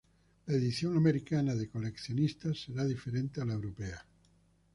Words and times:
La 0.47 0.55
edición 0.55 0.97
americana 0.97 1.53
de 1.53 1.69
coleccionistas 1.69 2.57
será 2.63 2.85
diferente 2.85 3.39
a 3.39 3.45
la 3.45 3.53
europea. 3.53 4.03